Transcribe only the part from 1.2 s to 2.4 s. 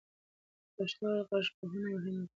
غږپوهنه مهمه ده.